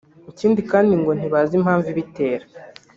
[0.31, 2.45] Ikindi kandi ngo ntibazi impamvu ibitera